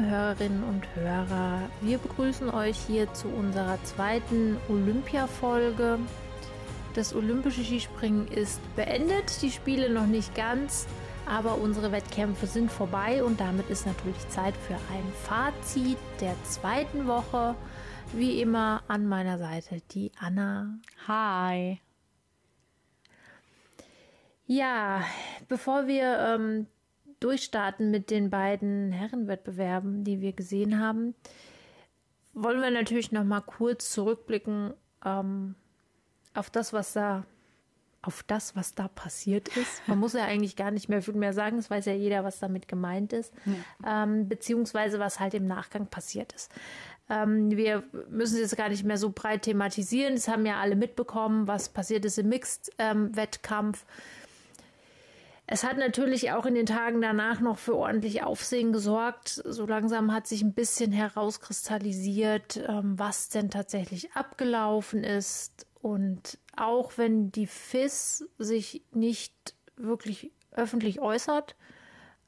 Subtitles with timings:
[0.00, 1.68] Hörerinnen und Hörer.
[1.80, 5.98] Wir begrüßen euch hier zu unserer zweiten Olympia-Folge.
[6.94, 10.86] Das olympische Skispringen ist beendet, die Spiele noch nicht ganz,
[11.26, 17.06] aber unsere Wettkämpfe sind vorbei und damit ist natürlich Zeit für ein Fazit der zweiten
[17.06, 17.54] Woche.
[18.12, 20.78] Wie immer an meiner Seite die Anna.
[21.08, 21.80] Hi.
[24.46, 25.02] Ja,
[25.48, 26.66] bevor wir ähm,
[27.22, 31.14] durchstarten mit den beiden Herrenwettbewerben, die wir gesehen haben,
[32.32, 35.54] wollen wir natürlich noch mal kurz zurückblicken ähm,
[36.34, 37.24] auf das, was da
[38.04, 39.86] auf das, was da passiert ist.
[39.86, 42.40] Man muss ja eigentlich gar nicht mehr viel mehr sagen, es weiß ja jeder, was
[42.40, 44.02] damit gemeint ist, ja.
[44.02, 46.50] ähm, beziehungsweise was halt im Nachgang passiert ist.
[47.08, 50.14] Ähm, wir müssen es jetzt gar nicht mehr so breit thematisieren.
[50.14, 53.84] Es haben ja alle mitbekommen, was passiert ist im Mixed-Wettkampf.
[53.84, 54.21] Ähm,
[55.52, 59.28] es hat natürlich auch in den Tagen danach noch für ordentlich Aufsehen gesorgt.
[59.28, 65.66] So langsam hat sich ein bisschen herauskristallisiert, ähm, was denn tatsächlich abgelaufen ist.
[65.82, 71.54] Und auch wenn die FIS sich nicht wirklich öffentlich äußert,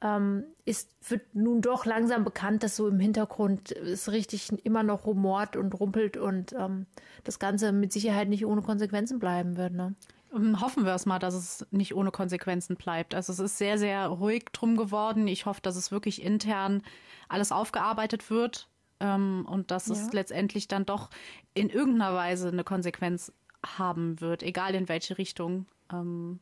[0.01, 5.07] ähm, ist, wird nun doch langsam bekannt, dass so im Hintergrund es richtig immer noch
[5.07, 6.85] rumort und rumpelt und ähm,
[7.23, 9.73] das Ganze mit Sicherheit nicht ohne Konsequenzen bleiben wird.
[9.73, 9.95] Ne?
[10.35, 13.15] Ähm, hoffen wir es mal, dass es nicht ohne Konsequenzen bleibt.
[13.15, 15.27] Also es ist sehr, sehr ruhig drum geworden.
[15.27, 16.83] Ich hoffe, dass es wirklich intern
[17.27, 18.67] alles aufgearbeitet wird
[18.99, 19.93] ähm, und dass ja.
[19.93, 21.09] es letztendlich dann doch
[21.53, 23.31] in irgendeiner Weise eine Konsequenz
[23.65, 25.65] haben wird, egal in welche Richtung.
[25.91, 26.39] Ähm,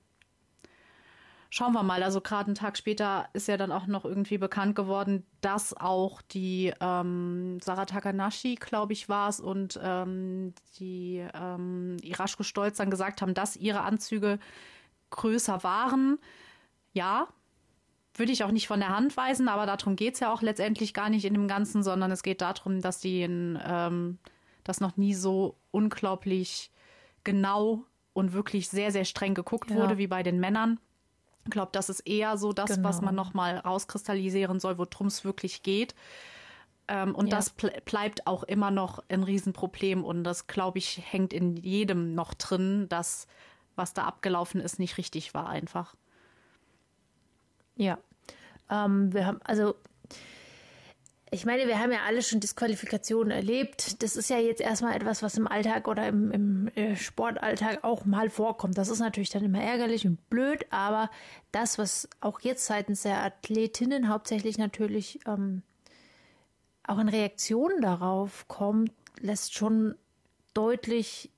[1.54, 2.02] schauen wir mal.
[2.02, 6.24] Also gerade einen Tag später ist ja dann auch noch irgendwie bekannt geworden, dass auch
[6.24, 12.90] die ähm, Sarah Takanashi, glaube ich, war es, und ähm, die ähm, Irashko Stolz dann
[12.90, 14.40] gesagt haben, dass ihre Anzüge
[15.12, 16.18] größer waren.
[16.92, 17.28] Ja,
[18.16, 20.96] würde ich auch nicht von der Hand weisen, aber darum geht es ja auch letztendlich
[20.96, 24.18] gar nicht in dem Ganzen, sondern es geht darum, dass die in, ähm,
[24.64, 26.72] das noch nie so unglaublich
[27.24, 29.76] genau und wirklich sehr, sehr streng geguckt ja.
[29.76, 30.80] wurde wie bei den Männern.
[31.46, 32.90] Ich glaube, das ist eher so das, genau.
[32.90, 35.94] was man nochmal rauskristallisieren soll, worum es wirklich geht.
[36.88, 37.36] Ähm, und ja.
[37.38, 37.52] das
[37.86, 40.04] bleibt auch immer noch ein Riesenproblem.
[40.04, 43.28] Und das, glaube ich, hängt in jedem noch drin, dass
[43.76, 45.96] was da abgelaufen ist, nicht richtig war einfach.
[47.76, 47.98] Ja.
[48.70, 49.76] Ähm, wir haben, also
[51.34, 54.04] ich meine, wir haben ja alle schon Disqualifikationen erlebt.
[54.04, 58.06] Das ist ja jetzt erstmal etwas, was im Alltag oder im, im äh, Sportalltag auch
[58.06, 58.78] mal vorkommt.
[58.78, 61.10] Das ist natürlich dann immer ärgerlich und blöd, aber
[61.52, 65.64] das, was auch jetzt seitens der Athletinnen hauptsächlich natürlich ähm,
[66.84, 69.96] auch in Reaktionen darauf kommt, lässt schon
[70.54, 71.32] deutlich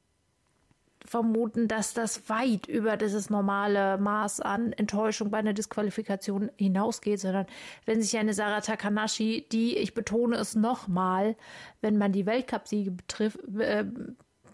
[1.05, 7.45] vermuten, dass das weit über dieses normale Maß an Enttäuschung bei einer Disqualifikation hinausgeht, sondern
[7.85, 11.35] wenn sich eine Sarah Takanashi, die, ich betone es nochmal,
[11.81, 13.85] wenn man die Weltcupsiege betrifft, äh,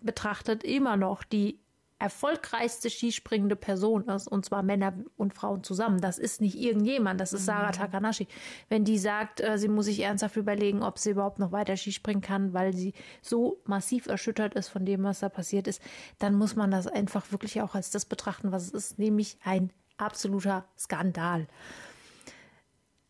[0.02, 1.61] betrachtet, immer noch die
[2.02, 6.02] erfolgreichste skispringende Person ist, und zwar Männer und Frauen zusammen.
[6.02, 7.74] Das ist nicht irgendjemand, das ist Sarah mhm.
[7.74, 8.28] Takanashi.
[8.70, 12.24] Wenn die sagt, äh, sie muss sich ernsthaft überlegen, ob sie überhaupt noch weiter Skispringen
[12.24, 15.80] kann, weil sie so massiv erschüttert ist von dem, was da passiert ist,
[16.18, 19.72] dann muss man das einfach wirklich auch als das betrachten, was es ist, nämlich ein
[19.98, 21.48] absoluter Skandal.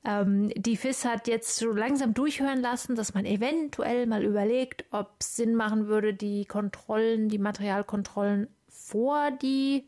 [0.04, 5.12] Ähm, die FIS hat jetzt so langsam durchhören lassen, dass man eventuell mal überlegt, ob
[5.20, 8.48] es Sinn machen würde, die Kontrollen, die Materialkontrollen
[8.92, 9.88] vor die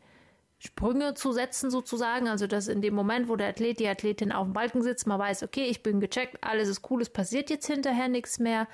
[0.58, 2.26] Sprünge zu setzen sozusagen.
[2.26, 5.18] Also dass in dem Moment, wo der Athlet, die Athletin auf dem Balken sitzt, man
[5.18, 8.66] weiß, okay, ich bin gecheckt, alles ist cool, es passiert jetzt hinterher nichts mehr.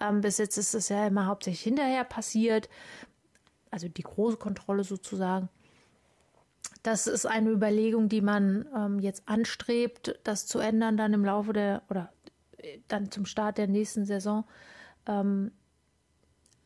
[0.00, 2.68] Ähm, bis jetzt ist es ja immer hauptsächlich hinterher passiert.
[3.70, 5.48] Also die große Kontrolle sozusagen.
[6.82, 11.52] Das ist eine Überlegung, die man ähm, jetzt anstrebt, das zu ändern dann im Laufe
[11.52, 12.12] der oder
[12.58, 14.44] äh, dann zum Start der nächsten Saison.
[15.06, 15.52] Ähm,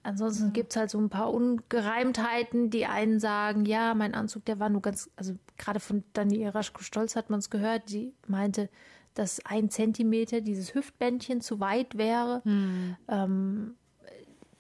[0.07, 2.71] Ansonsten gibt es halt so ein paar Ungereimtheiten.
[2.71, 6.83] Die einen sagen, ja, mein Anzug, der war nur ganz, also gerade von Dani Raschko
[6.83, 8.69] Stolz hat man es gehört, die meinte,
[9.15, 12.41] dass ein Zentimeter dieses Hüftbändchen zu weit wäre.
[12.45, 12.97] Hm.
[13.09, 13.75] Ähm,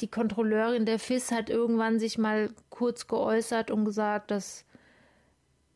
[0.00, 4.64] die Kontrolleurin der FIS hat irgendwann sich mal kurz geäußert und gesagt, dass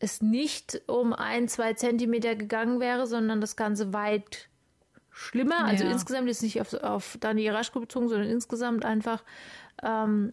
[0.01, 4.50] es nicht um ein, zwei Zentimeter gegangen wäre, sondern das Ganze weit
[5.21, 5.65] schlimmer.
[5.65, 5.91] Also ja.
[5.91, 9.23] insgesamt ist nicht auf, auf Dani Raschko bezogen, sondern insgesamt einfach
[9.83, 10.33] ähm,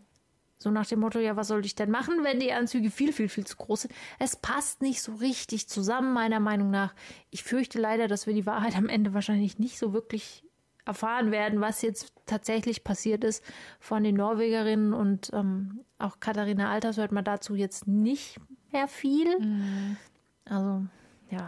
[0.60, 3.30] so nach dem Motto, ja, was soll ich denn machen, wenn die Anzüge viel, viel,
[3.30, 3.94] viel zu groß sind?
[4.18, 6.96] Es passt nicht so richtig zusammen, meiner Meinung nach.
[7.30, 10.44] Ich fürchte leider, dass wir die Wahrheit am Ende wahrscheinlich nicht so wirklich
[10.86, 13.44] erfahren werden, was jetzt tatsächlich passiert ist
[13.80, 18.40] von den Norwegerinnen und ähm, auch Katharina Alters hört man dazu jetzt nicht
[18.72, 19.38] mehr viel.
[19.38, 19.98] Mhm.
[20.46, 20.86] Also,
[21.30, 21.48] ja.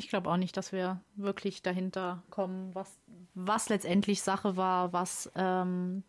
[0.00, 2.98] Ich glaube auch nicht, dass wir wirklich dahinter kommen, was,
[3.34, 6.04] was letztendlich Sache war, was ähm,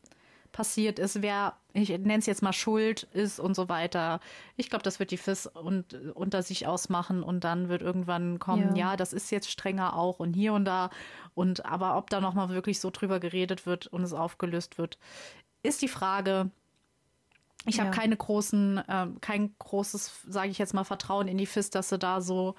[0.53, 4.21] passiert ist, wer, ich nenne es jetzt mal Schuld ist und so weiter.
[4.55, 8.77] Ich glaube, das wird die FIS und, unter sich ausmachen und dann wird irgendwann kommen,
[8.77, 8.91] ja.
[8.91, 8.95] ja.
[8.95, 10.89] das ist jetzt strenger auch und hier und da.
[11.33, 14.97] Und aber ob da nochmal wirklich so drüber geredet wird und es aufgelöst wird,
[15.63, 16.49] ist die Frage.
[17.65, 17.83] Ich ja.
[17.83, 21.89] habe keine großen, äh, kein großes, sage ich jetzt mal, Vertrauen in die FIS, dass
[21.89, 22.55] sie da so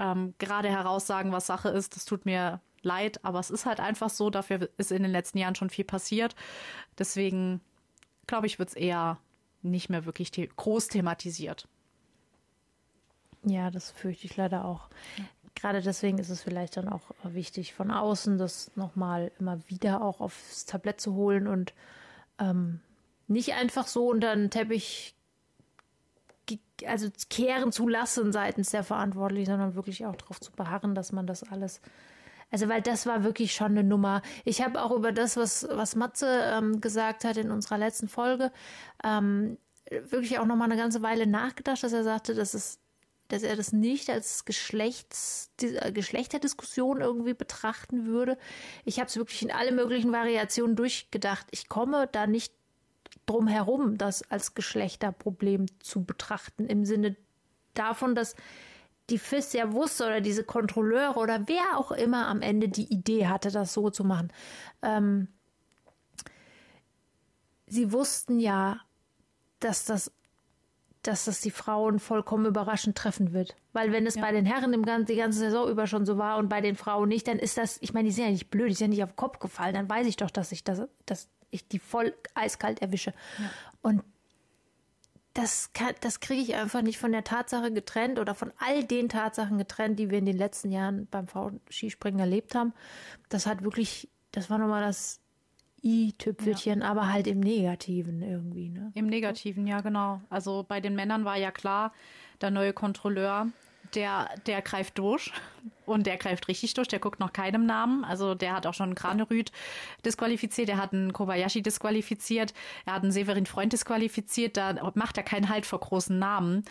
[0.00, 1.94] ähm, gerade heraussagen, was Sache ist.
[1.94, 4.30] Das tut mir leid, aber es ist halt einfach so.
[4.30, 6.34] Dafür ist in den letzten Jahren schon viel passiert.
[6.98, 7.60] Deswegen
[8.26, 9.18] glaube ich, wird es eher
[9.62, 11.68] nicht mehr wirklich the groß thematisiert.
[13.42, 14.88] Ja, das fürchte ich leider auch.
[15.54, 20.20] Gerade deswegen ist es vielleicht dann auch wichtig, von außen das nochmal immer wieder auch
[20.20, 21.74] aufs Tablett zu holen und
[22.38, 22.80] ähm,
[23.26, 25.14] nicht einfach so unter den Teppich
[26.86, 31.26] also kehren zu lassen seitens der Verantwortlichen, sondern wirklich auch darauf zu beharren, dass man
[31.26, 31.80] das alles
[32.52, 34.22] also, weil das war wirklich schon eine Nummer.
[34.44, 38.50] Ich habe auch über das, was, was Matze ähm, gesagt hat in unserer letzten Folge,
[39.04, 39.56] ähm,
[39.88, 42.80] wirklich auch noch mal eine ganze Weile nachgedacht, dass er sagte, dass es
[43.28, 48.36] dass er das nicht als Geschlechts, äh, Geschlechterdiskussion irgendwie betrachten würde.
[48.84, 51.46] Ich habe es wirklich in alle möglichen Variationen durchgedacht.
[51.52, 52.52] Ich komme da nicht
[53.30, 57.16] drum herum, das als Geschlechterproblem zu betrachten, im Sinne
[57.74, 58.34] davon, dass
[59.08, 63.26] die FIS ja wusste oder diese Kontrolleure oder wer auch immer am Ende die Idee
[63.26, 64.32] hatte, das so zu machen.
[64.82, 65.28] Ähm,
[67.66, 68.80] sie wussten ja,
[69.60, 70.12] dass das,
[71.02, 73.56] dass das die Frauen vollkommen überraschend treffen wird.
[73.72, 74.22] Weil wenn es ja.
[74.22, 76.76] bei den Herren im ganzen, die ganze Saison über schon so war und bei den
[76.76, 78.96] Frauen nicht, dann ist das, ich meine, die sind ja nicht blöd, die sind ja
[78.96, 81.78] nicht auf den Kopf gefallen, dann weiß ich doch, dass ich das, dass ich die
[81.78, 83.12] voll eiskalt erwische.
[83.38, 83.50] Ja.
[83.82, 84.02] Und
[85.34, 85.70] das,
[86.00, 89.98] das kriege ich einfach nicht von der Tatsache getrennt oder von all den Tatsachen getrennt,
[89.98, 92.72] die wir in den letzten Jahren beim Frauenskispringen erlebt haben.
[93.28, 95.20] Das hat wirklich, das war nochmal das
[95.82, 96.86] i-Tüpfelchen, ja.
[96.86, 98.68] aber halt im Negativen irgendwie.
[98.68, 98.90] Ne?
[98.94, 100.20] Im Negativen, ja, genau.
[100.28, 101.92] Also bei den Männern war ja klar,
[102.40, 103.46] der neue Kontrolleur,
[103.94, 105.32] der, der greift durch
[105.86, 106.88] und der greift richtig durch.
[106.88, 108.04] Der guckt noch keinem Namen.
[108.04, 109.52] Also der hat auch schon einen Kranerüt
[110.04, 112.54] disqualifiziert, der hat einen Kobayashi disqualifiziert,
[112.86, 114.56] er hat einen Severin Freund disqualifiziert.
[114.56, 116.64] Da macht er keinen Halt vor großen Namen.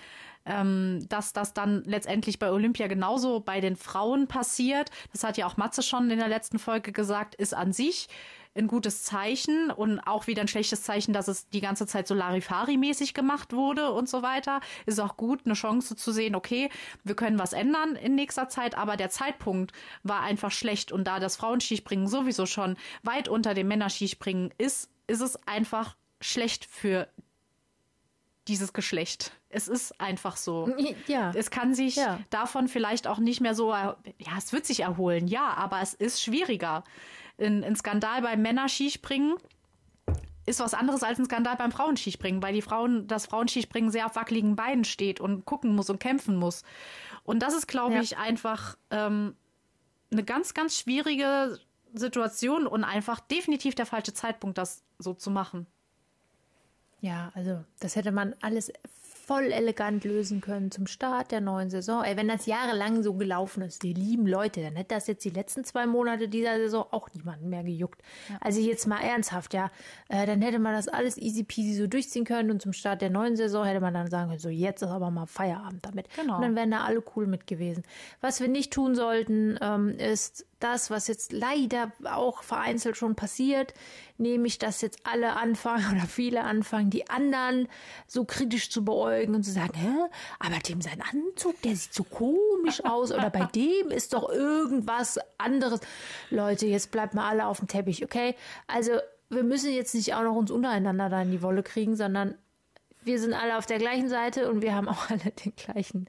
[0.46, 5.46] Ähm, dass das dann letztendlich bei Olympia genauso bei den Frauen passiert, das hat ja
[5.46, 8.08] auch Matze schon in der letzten Folge gesagt, ist an sich
[8.56, 12.16] ein gutes Zeichen und auch wieder ein schlechtes Zeichen, dass es die ganze Zeit so
[12.16, 14.60] Larifari-mäßig gemacht wurde und so weiter.
[14.86, 16.70] Ist auch gut, eine Chance zu sehen, okay,
[17.04, 19.72] wir können was ändern in nächster Zeit, aber der Zeitpunkt
[20.04, 25.22] war einfach schlecht und da das Frauenskispringen sowieso schon weit unter dem Männerskispringen ist, ist
[25.22, 27.08] es einfach schlecht für
[28.48, 29.32] dieses Geschlecht.
[29.50, 30.70] Es ist einfach so.
[31.08, 31.32] Ja.
[31.36, 32.20] Es kann sich ja.
[32.30, 33.98] davon vielleicht auch nicht mehr so, ja,
[34.38, 36.84] es wird sich erholen, ja, aber es ist schwieriger
[37.40, 39.36] ein, ein Skandal beim Männerskispringen
[40.46, 44.16] ist was anderes als ein Skandal beim Frauenskispringen, weil die Frauen, das Frauenskispringen sehr auf
[44.16, 46.64] wackeligen Beinen steht und gucken muss und kämpfen muss.
[47.24, 48.02] Und das ist, glaube ja.
[48.02, 49.36] ich, einfach ähm,
[50.12, 51.60] eine ganz, ganz schwierige
[51.94, 55.68] Situation und einfach definitiv der falsche Zeitpunkt, das so zu machen.
[57.02, 58.74] Ja, also das hätte man alles
[59.30, 62.04] voll elegant lösen können zum Start der neuen Saison.
[62.04, 65.30] Ey, wenn das jahrelang so gelaufen ist, die lieben Leute, dann hätte das jetzt die
[65.30, 68.02] letzten zwei Monate dieser Saison auch niemanden mehr gejuckt.
[68.28, 68.38] Ja.
[68.42, 69.70] Also jetzt mal ernsthaft, ja,
[70.08, 73.12] äh, dann hätte man das alles easy peasy so durchziehen können und zum Start der
[73.12, 76.08] neuen Saison hätte man dann sagen können, so jetzt ist aber mal Feierabend damit.
[76.16, 76.38] Genau.
[76.38, 77.84] Und dann wären da alle cool mit gewesen.
[78.22, 83.74] Was wir nicht tun sollten, ähm, ist das, was jetzt leider auch vereinzelt schon passiert,
[84.18, 87.68] nämlich, dass jetzt alle anfangen oder viele anfangen, die anderen
[88.08, 92.04] so kritisch zu beäugen und zu sagen, hä, aber dem sein Anzug, der sieht so
[92.04, 95.80] komisch aus oder bei dem ist doch irgendwas anderes.
[96.30, 98.36] Leute, jetzt bleibt mal alle auf dem Teppich, okay?
[98.68, 98.94] Also,
[99.30, 102.36] wir müssen jetzt nicht auch noch uns untereinander da in die Wolle kriegen, sondern
[103.02, 106.08] wir sind alle auf der gleichen Seite und wir haben auch alle den gleichen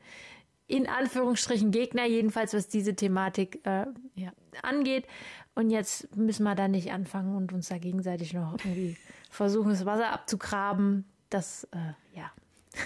[0.71, 5.07] in Anführungsstrichen Gegner, jedenfalls was diese Thematik äh, ja, angeht.
[5.55, 8.97] Und jetzt müssen wir da nicht anfangen und uns da gegenseitig noch irgendwie
[9.31, 11.05] versuchen, das Wasser abzugraben.
[11.29, 12.31] Das, äh, ja.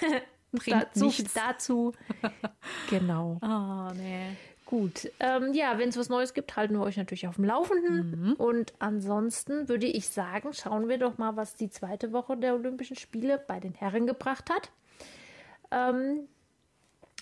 [0.66, 1.92] dazu, dazu.
[2.90, 3.38] genau.
[3.42, 4.30] Oh, nee.
[4.64, 5.10] Gut.
[5.20, 8.28] Ähm, ja, wenn es was Neues gibt, halten wir euch natürlich auf dem Laufenden.
[8.28, 8.32] Mhm.
[8.32, 12.96] Und ansonsten würde ich sagen, schauen wir doch mal, was die zweite Woche der Olympischen
[12.96, 14.70] Spiele bei den Herren gebracht hat.
[15.70, 16.28] Ähm,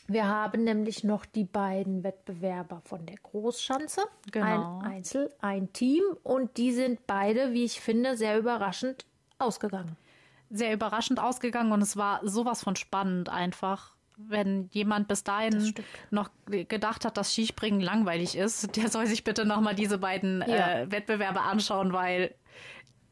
[0.09, 4.03] wir haben nämlich noch die beiden Wettbewerber von der Großschanze.
[4.31, 4.81] Genau.
[4.81, 6.03] Ein Einzel, ein Team.
[6.23, 9.07] Und die sind beide, wie ich finde, sehr überraschend
[9.39, 9.97] ausgegangen.
[10.51, 13.95] Sehr überraschend ausgegangen und es war sowas von spannend einfach.
[14.17, 15.75] wenn jemand bis dahin
[16.11, 20.81] noch gedacht hat, dass Skispringen langweilig ist, der soll sich bitte nochmal diese beiden ja.
[20.81, 22.35] äh, Wettbewerbe anschauen, weil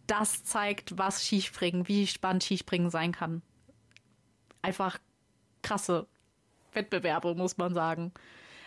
[0.06, 3.42] das zeigt, was Skispringen, wie spannend Skispringen sein kann.
[4.61, 4.99] Einfach
[5.62, 6.06] krasse
[6.74, 8.12] Wettbewerbe, muss man sagen.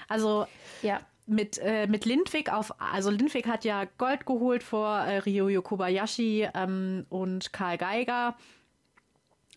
[0.07, 0.45] Also
[0.81, 0.99] ja.
[1.25, 6.47] mit, äh, mit Lindwig auf, also Lindwig hat ja Gold geholt vor äh, Ryoyo Kobayashi
[6.53, 8.35] ähm, und Karl Geiger.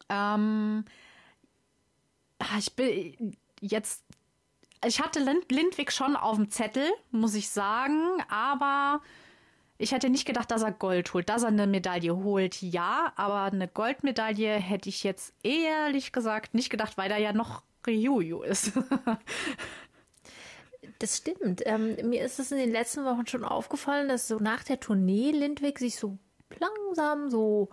[0.08, 0.84] Ähm,
[2.38, 4.04] ah, ich bin jetzt,
[4.84, 9.00] ich hatte Lind Lindwig schon auf dem Zettel, muss ich sagen, aber
[9.78, 11.28] ich hätte nicht gedacht, dass er Gold holt.
[11.28, 16.70] Dass er eine Medaille holt, ja, aber eine Goldmedaille hätte ich jetzt ehrlich gesagt nicht
[16.70, 18.73] gedacht, weil er ja noch Ryuyu ist.
[20.99, 21.62] das stimmt.
[21.66, 25.31] Ähm, mir ist es in den letzten Wochen schon aufgefallen, dass so nach der Tournee
[25.31, 26.19] Lindwig sich so
[26.59, 27.69] langsam so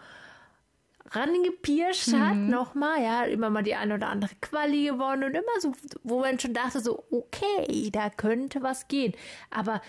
[1.11, 2.19] rangepirscht mhm.
[2.19, 6.21] hat, nochmal, ja, immer mal die eine oder andere Quali gewonnen und immer so, wo
[6.21, 9.13] man schon dachte, so, okay, da könnte was gehen.
[9.51, 9.81] Aber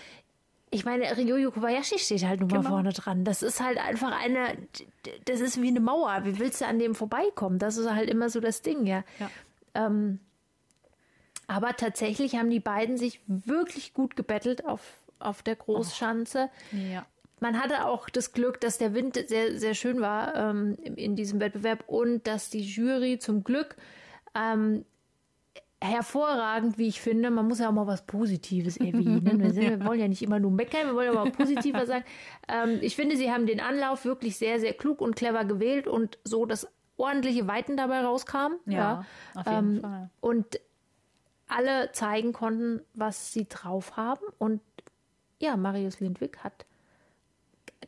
[0.71, 2.69] ich meine, Ryoyo Kobayashi steht halt nun mal genau.
[2.69, 3.23] vorne dran.
[3.23, 4.57] Das ist halt einfach eine,
[5.25, 6.21] das ist wie eine Mauer.
[6.23, 7.59] Wie willst du an dem vorbeikommen?
[7.59, 9.03] Das ist halt immer so das Ding, ja.
[9.19, 9.29] ja.
[9.75, 10.19] Ähm,
[11.47, 14.81] aber tatsächlich haben die beiden sich wirklich gut gebettelt auf,
[15.19, 16.49] auf der Großschanze.
[16.73, 16.93] Oh.
[16.93, 17.05] Ja.
[17.39, 21.15] Man hatte auch das Glück, dass der Wind sehr, sehr schön war ähm, in, in,
[21.15, 23.75] diesem Wettbewerb und dass die Jury zum Glück
[24.33, 24.85] ähm,
[25.81, 27.29] hervorragend, wie ich finde.
[27.29, 29.41] Man muss ja auch mal was Positives erwähnen.
[29.41, 32.05] Wir, sind, wir wollen ja nicht immer nur meckern, wir wollen ja mal positiver sagen.
[32.47, 36.17] Ähm, ich finde, sie haben den Anlauf wirklich sehr, sehr klug und clever gewählt und
[36.23, 38.57] so, dass ordentliche Weiten dabei rauskamen.
[38.65, 39.05] Ja, ja.
[39.35, 40.09] auf jeden ähm, Fall.
[40.21, 40.59] Und
[41.47, 44.25] alle zeigen konnten, was sie drauf haben.
[44.37, 44.61] Und
[45.39, 46.65] ja, Marius Lindwig hat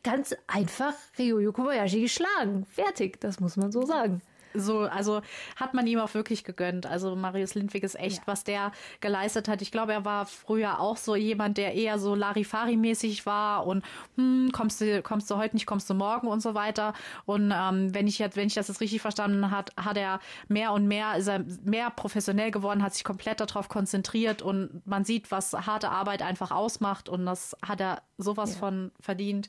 [0.02, 2.64] ganz einfach Ryoyo Kobayashi geschlagen.
[2.66, 4.22] Fertig, das muss man so sagen.
[4.54, 5.20] So, also
[5.56, 6.86] hat man ihm auch wirklich gegönnt.
[6.86, 8.22] Also Marius Lindwig ist echt, ja.
[8.26, 9.62] was der geleistet hat.
[9.62, 13.84] Ich glaube, er war früher auch so jemand, der eher so Larifari-mäßig war und
[14.16, 16.94] hm, kommst du, kommst du heute nicht, kommst du morgen und so weiter.
[17.26, 20.72] Und ähm, wenn ich jetzt, wenn ich das jetzt richtig verstanden hat, hat er mehr
[20.72, 25.30] und mehr, ist er mehr professionell geworden, hat sich komplett darauf konzentriert und man sieht,
[25.30, 28.58] was harte Arbeit einfach ausmacht und das hat er sowas ja.
[28.58, 29.48] von verdient,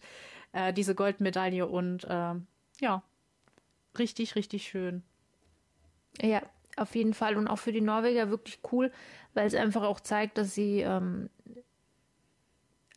[0.51, 2.35] äh, diese Goldmedaille und äh,
[2.81, 3.03] ja,
[3.97, 5.03] richtig, richtig schön.
[6.21, 6.41] Ja,
[6.75, 7.37] auf jeden Fall.
[7.37, 8.91] Und auch für die Norweger wirklich cool,
[9.33, 11.29] weil es einfach auch zeigt, dass sie, ähm,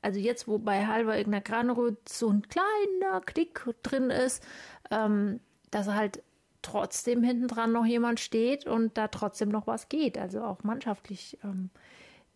[0.00, 4.44] also jetzt, wo bei Halber Ignar Graneröd so ein kleiner Knick drin ist,
[4.90, 6.22] ähm, dass halt
[6.62, 10.16] trotzdem hinten dran noch jemand steht und da trotzdem noch was geht.
[10.16, 11.70] Also auch mannschaftlich ähm,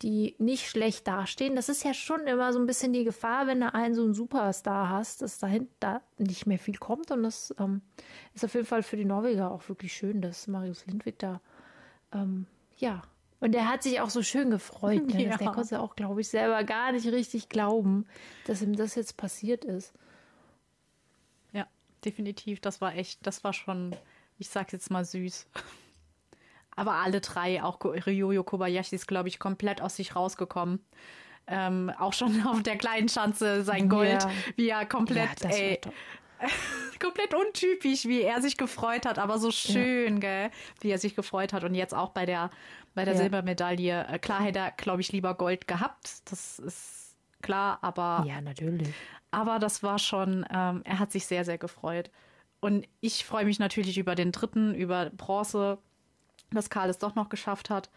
[0.03, 1.57] die nicht schlecht dastehen.
[1.57, 4.15] Das ist ja schon immer so ein bisschen die Gefahr, wenn du einen so einen
[4.15, 7.11] Superstar hast, dass dahinter nicht mehr viel kommt.
[7.11, 7.81] Und das ähm,
[8.35, 11.41] ist auf jeden Fall für die Norweger auch wirklich schön, dass Marius Lindwig da,
[12.12, 13.03] ähm, ja.
[13.38, 15.07] Und er hat sich auch so schön gefreut.
[15.15, 15.29] Ne?
[15.29, 15.37] Ja.
[15.37, 18.07] Der konnte auch, glaube ich, selber gar nicht richtig glauben,
[18.47, 19.93] dass ihm das jetzt passiert ist.
[21.53, 21.67] Ja,
[22.05, 22.61] definitiv.
[22.61, 23.97] Das war echt, das war schon,
[24.38, 25.47] ich sag's jetzt mal süß.
[26.76, 30.85] Aber alle drei, auch Ryoyo Kobayashi ist, glaube ich, komplett aus sich rausgekommen.
[31.47, 34.30] Ähm, auch schon auf der kleinen Schanze sein Gold, ja.
[34.56, 35.80] wie er komplett, ja, ey,
[37.00, 40.21] komplett untypisch, wie er sich gefreut hat, aber so schön, ja.
[40.21, 41.64] gell, wie er sich gefreut hat.
[41.64, 42.50] Und jetzt auch bei der,
[42.95, 43.16] bei der.
[43.16, 44.06] Silbermedaille.
[44.09, 46.30] Äh, klar hätte er, glaube ich, lieber Gold gehabt.
[46.30, 48.25] Das ist klar, aber.
[48.26, 48.88] Ja, natürlich.
[49.30, 52.11] Aber das war schon, ähm, er hat sich sehr, sehr gefreut.
[52.61, 55.78] Und ich freue mich natürlich über den dritten, über Bronze
[56.50, 57.91] dass Karl es doch noch geschafft hat,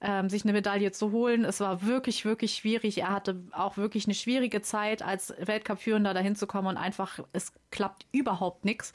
[0.00, 1.44] ähm, sich eine Medaille zu holen.
[1.44, 2.98] Es war wirklich, wirklich schwierig.
[2.98, 7.52] Er hatte auch wirklich eine schwierige Zeit, als Weltcup-Führender dahin zu kommen und einfach, es
[7.70, 8.92] klappt überhaupt nichts.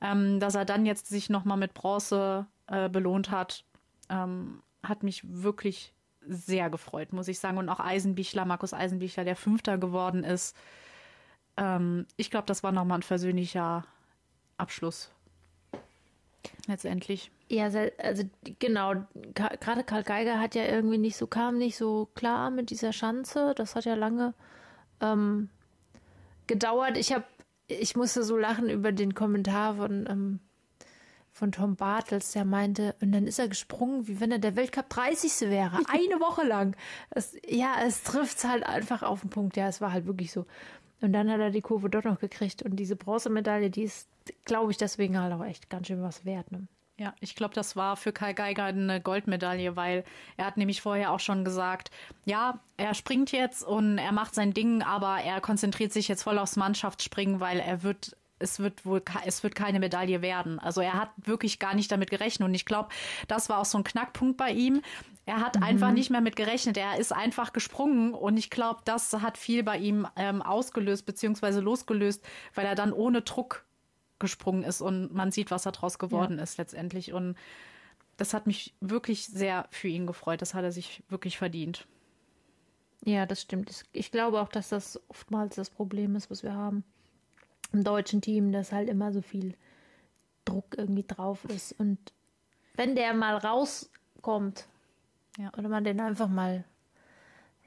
[0.00, 3.64] Ähm, dass er dann jetzt sich nochmal mit Bronze äh, belohnt hat,
[4.08, 5.92] ähm, hat mich wirklich
[6.26, 7.58] sehr gefreut, muss ich sagen.
[7.58, 10.56] Und auch Eisenbichler, Markus Eisenbichler, der Fünfter geworden ist.
[11.58, 13.84] Ähm, ich glaube, das war nochmal ein versöhnlicher
[14.56, 15.10] Abschluss.
[16.66, 17.30] Letztendlich.
[17.48, 17.64] Ja,
[17.98, 18.22] also
[18.58, 18.94] genau,
[19.34, 23.54] gerade Karl Geiger hat ja irgendwie nicht so, kam nicht so klar mit dieser Schanze.
[23.56, 24.34] Das hat ja lange
[25.00, 25.48] ähm,
[26.46, 26.96] gedauert.
[26.96, 27.24] Ich habe,
[27.66, 30.40] ich musste so lachen über den Kommentar von, ähm,
[31.32, 34.88] von Tom Bartels, der meinte, und dann ist er gesprungen, wie wenn er der Weltcup
[34.88, 35.50] 30.
[35.50, 36.76] wäre, eine Woche lang.
[37.10, 39.56] Das, ja, es trifft halt einfach auf den Punkt.
[39.56, 40.46] Ja, es war halt wirklich so.
[41.00, 42.62] Und dann hat er die Kurve dort noch gekriegt.
[42.62, 44.08] Und diese Bronzemedaille, die ist,
[44.44, 46.52] glaube ich, deswegen halt auch echt ganz schön was wert.
[46.52, 46.66] Ne?
[47.00, 50.04] Ja, ich glaube, das war für Kai Geiger eine Goldmedaille, weil
[50.36, 51.90] er hat nämlich vorher auch schon gesagt,
[52.26, 56.38] ja, er springt jetzt und er macht sein Ding, aber er konzentriert sich jetzt voll
[56.38, 60.58] aufs Mannschaftsspringen, weil er wird es wird wohl, es wird keine Medaille werden.
[60.58, 62.48] Also er hat wirklich gar nicht damit gerechnet.
[62.48, 62.88] Und ich glaube,
[63.28, 64.82] das war auch so ein Knackpunkt bei ihm.
[65.26, 65.62] Er hat mhm.
[65.62, 66.76] einfach nicht mehr mit gerechnet.
[66.76, 68.14] Er ist einfach gesprungen.
[68.14, 72.92] Und ich glaube, das hat viel bei ihm ähm, ausgelöst, beziehungsweise losgelöst, weil er dann
[72.92, 73.64] ohne Druck
[74.18, 76.42] gesprungen ist und man sieht, was daraus geworden ja.
[76.42, 77.12] ist letztendlich.
[77.12, 77.36] Und
[78.16, 80.42] das hat mich wirklich sehr für ihn gefreut.
[80.42, 81.86] Das hat er sich wirklich verdient.
[83.04, 83.84] Ja, das stimmt.
[83.92, 86.84] Ich glaube auch, dass das oftmals das Problem ist, was wir haben
[87.72, 89.54] im deutschen Team, dass halt immer so viel
[90.44, 91.72] Druck irgendwie drauf ist.
[91.78, 91.98] Und
[92.74, 94.66] wenn der mal rauskommt,
[95.38, 95.52] ja.
[95.56, 96.64] oder man den einfach mal,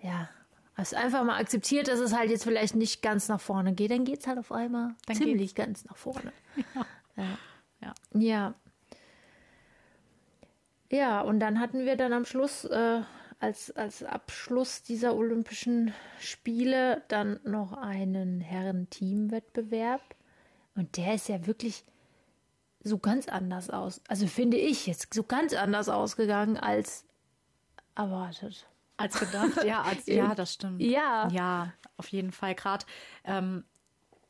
[0.02, 0.30] ja,
[0.76, 4.06] also einfach mal akzeptiert, dass es halt jetzt vielleicht nicht ganz nach vorne geht, dann
[4.06, 5.56] geht es halt auf einmal dann ziemlich geht's.
[5.56, 6.32] ganz nach vorne.
[7.16, 7.38] Ja.
[7.80, 7.94] Ja.
[8.20, 8.54] ja.
[10.92, 13.02] Ja, und dann hatten wir dann am Schluss, äh,
[13.44, 20.02] als, als Abschluss dieser Olympischen Spiele, dann noch einen Herren-Team-Wettbewerb.
[20.76, 21.84] Und der ist ja wirklich
[22.86, 24.00] so ganz anders aus.
[24.08, 27.04] Also finde ich jetzt so ganz anders ausgegangen als
[27.96, 28.66] erwartet.
[28.96, 30.82] Als gedacht, ja, als, ja, das stimmt.
[30.82, 31.28] Ja.
[31.30, 32.56] Ja, auf jeden Fall.
[32.56, 32.86] Gerade,
[33.26, 33.66] ähm,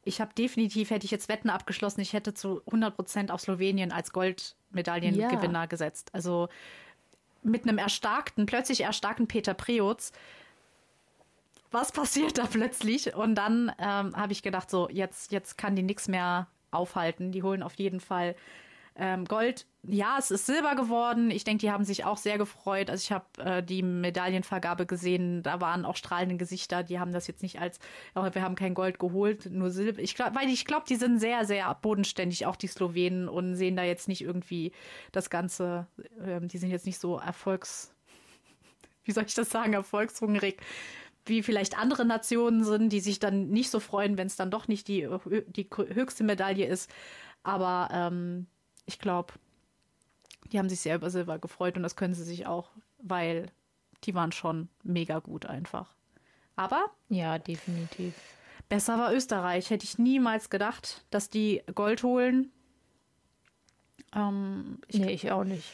[0.04, 3.92] ich habe definitiv, hätte ich jetzt Wetten abgeschlossen, ich hätte zu 100 Prozent auf Slowenien
[3.92, 5.66] als Goldmedaillengewinner ja.
[5.68, 6.10] gesetzt.
[6.14, 6.50] Also
[7.44, 10.12] mit einem erstarkten, plötzlich erstarkten Peter Preutz.
[11.72, 13.16] Was passiert da plötzlich?
[13.16, 17.32] Und dann ähm, habe ich gedacht, so, jetzt, jetzt kann die nichts mehr aufhalten.
[17.32, 18.36] Die holen auf jeden Fall
[18.96, 21.32] ähm, Gold, ja, es ist Silber geworden.
[21.32, 22.90] Ich denke, die haben sich auch sehr gefreut.
[22.90, 25.42] Also ich habe äh, die Medaillenvergabe gesehen.
[25.42, 26.84] Da waren auch strahlende Gesichter.
[26.84, 27.80] Die haben das jetzt nicht als,
[28.16, 30.00] oh, wir haben kein Gold geholt, nur Silber.
[30.00, 33.76] Ich glaube, weil ich glaube, die sind sehr, sehr bodenständig, auch die Slowenen und sehen
[33.76, 34.72] da jetzt nicht irgendwie
[35.12, 35.88] das Ganze.
[36.24, 37.94] Äh, die sind jetzt nicht so erfolgs,
[39.04, 40.58] wie soll ich das sagen, erfolgshungrig
[41.26, 44.68] wie vielleicht andere Nationen sind, die sich dann nicht so freuen, wenn es dann doch
[44.68, 45.08] nicht die,
[45.48, 46.92] die höchste Medaille ist.
[47.44, 48.48] Aber ähm,
[48.86, 49.34] ich glaube,
[50.52, 52.70] die haben sich sehr über Silber gefreut und das können sie sich auch,
[53.00, 53.48] weil
[54.04, 55.94] die waren schon mega gut einfach.
[56.56, 58.14] Aber ja, definitiv.
[58.70, 59.70] Besser war Österreich.
[59.70, 62.52] Hätte ich niemals gedacht, dass die Gold holen.
[64.14, 65.68] Ähm, ich, nee, ich auch nicht.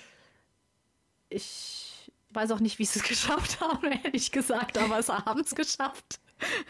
[1.29, 5.55] Ich weiß auch nicht, wie sie es geschafft haben, ehrlich gesagt, aber es haben es
[5.55, 6.19] geschafft.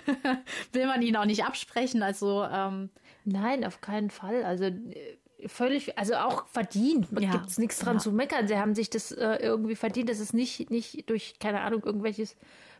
[0.72, 2.02] Will man ihnen auch nicht absprechen.
[2.02, 2.90] Also ähm,
[3.26, 4.44] Nein, auf keinen Fall.
[4.44, 7.08] Also äh, völlig, also auch verdient.
[7.20, 7.32] Ja.
[7.32, 8.00] Gibt es nichts dran ja.
[8.02, 8.48] zu meckern.
[8.48, 10.10] Sie haben sich das äh, irgendwie verdient.
[10.10, 12.36] Das ist nicht, nicht durch, keine Ahnung, irgendwelches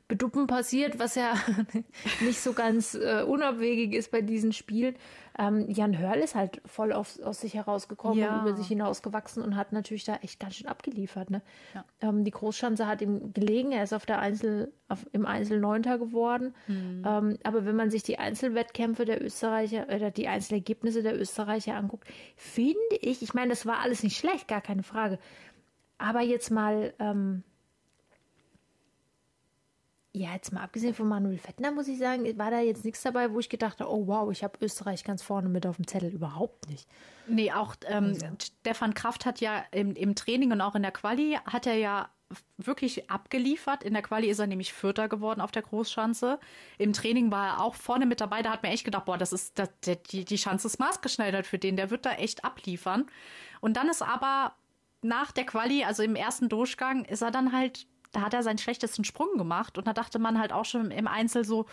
[0.10, 1.36] Beduppen passiert, was ja
[2.22, 4.96] nicht so ganz äh, unabwegig ist bei diesen Spielen.
[5.38, 8.36] Ähm, Jan Hörl ist halt voll auf, aus sich herausgekommen ja.
[8.36, 11.30] und über sich hinausgewachsen und hat natürlich da echt ganz schön abgeliefert.
[11.30, 11.44] Ne?
[11.76, 11.86] Ja.
[12.02, 16.00] Ähm, die Großschanze hat ihm gelegen, er ist auf der Einzel, auf, im Einzel Neunter
[16.00, 16.56] geworden.
[16.66, 17.04] Mhm.
[17.06, 22.08] Ähm, aber wenn man sich die Einzelwettkämpfe der Österreicher oder die Einzelergebnisse der Österreicher anguckt,
[22.36, 25.20] finde ich, ich meine, das war alles nicht schlecht, gar keine Frage.
[26.00, 27.44] Aber jetzt mal ähm,
[30.12, 33.32] ja, jetzt mal abgesehen von Manuel Fettner, muss ich sagen, war da jetzt nichts dabei,
[33.32, 36.10] wo ich gedacht habe, oh wow, ich habe Österreich ganz vorne mit auf dem Zettel.
[36.12, 36.88] Überhaupt nicht.
[37.28, 38.26] Nee, auch ähm, also.
[38.42, 42.10] Stefan Kraft hat ja im, im Training und auch in der Quali hat er ja
[42.58, 43.84] wirklich abgeliefert.
[43.84, 46.40] In der Quali ist er nämlich Vierter geworden auf der Großschanze.
[46.78, 48.42] Im Training war er auch vorne mit dabei.
[48.42, 49.70] Da hat mir echt gedacht, boah, das ist, das,
[50.12, 51.76] die, die Schanze ist maßgeschneidert für den.
[51.76, 53.06] Der wird da echt abliefern.
[53.62, 54.54] Und dann ist aber
[55.02, 58.58] nach der Quali, also im ersten Durchgang, ist er dann halt da hat er seinen
[58.58, 61.66] schlechtesten Sprung gemacht und da dachte man halt auch schon im Einzel so,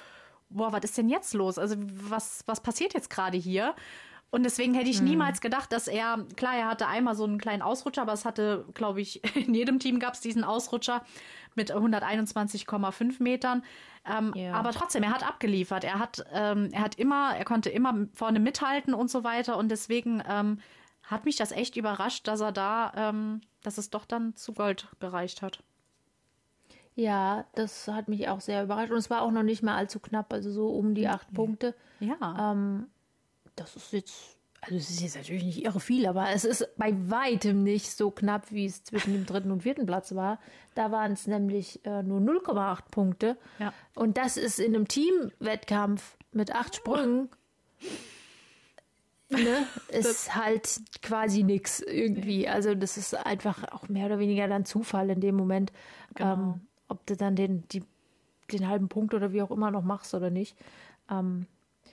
[0.49, 1.59] boah, was ist denn jetzt los?
[1.59, 3.75] Also was, was passiert jetzt gerade hier?
[4.31, 5.05] Und deswegen hätte ich hm.
[5.05, 8.66] niemals gedacht, dass er, klar, er hatte einmal so einen kleinen Ausrutscher, aber es hatte,
[8.75, 11.05] glaube ich, in jedem Team gab es diesen Ausrutscher
[11.55, 13.62] mit 121,5 Metern.
[14.05, 14.53] Ähm, ja.
[14.53, 15.85] Aber trotzdem, er hat abgeliefert.
[15.85, 19.57] Er hat, ähm, er hat immer, er konnte immer vorne mithalten und so weiter.
[19.57, 20.61] Und deswegen ähm,
[21.03, 24.88] hat mich das echt überrascht, dass er da, ähm, dass es doch dann zu Gold
[25.01, 25.62] gereicht hat.
[26.97, 28.91] Ja, das hat mich auch sehr überrascht.
[28.91, 31.75] Und es war auch noch nicht mal allzu knapp, also so um die acht Punkte.
[32.01, 32.53] Ja.
[32.53, 32.87] Ähm,
[33.55, 36.95] das ist jetzt, also es ist jetzt natürlich nicht irre viel, aber es ist bei
[37.11, 40.41] weitem nicht so knapp, wie es zwischen dem dritten und vierten Platz war.
[40.75, 43.37] Da waren es nämlich äh, nur 0,8 Punkte.
[43.59, 43.75] Ja.
[43.95, 47.29] Und das ist in einem Teamwettkampf mit acht Sprüngen.
[49.29, 52.49] Ne, ist halt quasi nichts irgendwie.
[52.49, 55.73] Also das ist einfach auch mehr oder weniger dann Zufall in dem Moment.
[56.15, 56.33] Genau.
[56.33, 57.83] Ähm, ob du dann den, die,
[58.53, 60.57] den halben Punkt oder wie auch immer noch machst oder nicht.
[61.11, 61.46] Ähm,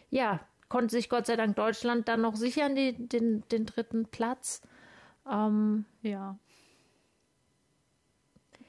[0.09, 4.61] ja, konnte sich Gott sei Dank Deutschland dann noch sichern, die, den, den dritten Platz.
[5.29, 6.37] Ähm, ja.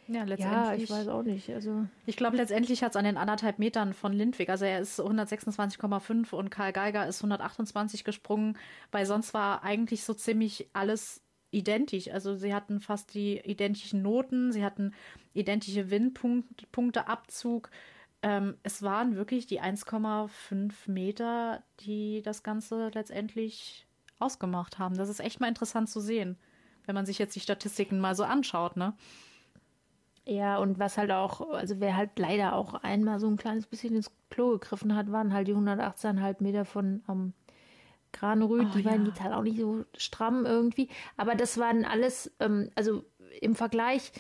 [0.07, 0.41] Ja, letztendlich.
[0.41, 1.51] Ja, ich weiß auch nicht.
[1.51, 5.01] Also ich glaube, letztendlich hat es an den anderthalb Metern von Lindwig, also er ist
[5.01, 8.59] 126,5 und Karl Geiger ist 128 gesprungen,
[8.91, 11.24] weil sonst war eigentlich so ziemlich alles
[11.55, 12.11] identisch.
[12.11, 14.93] Also sie hatten fast die identischen Noten, sie hatten
[15.33, 17.71] identische Windpunkteabzug.
[18.23, 23.87] Ähm, es waren wirklich die 1,5 Meter, die das Ganze letztendlich
[24.19, 24.97] ausgemacht haben.
[24.97, 26.37] Das ist echt mal interessant zu sehen,
[26.87, 28.95] wenn man sich jetzt die Statistiken mal so anschaut, ne?
[30.27, 33.95] Ja, und was halt auch, also wer halt leider auch einmal so ein kleines bisschen
[33.95, 37.35] ins Klo gegriffen hat, waren halt die 118,5 Meter von ähm,
[38.15, 38.69] Granerüth.
[38.71, 40.89] Oh, die waren jetzt halt auch nicht so stramm irgendwie.
[41.17, 43.05] Aber das waren alles, ähm, also
[43.41, 44.13] im Vergleich,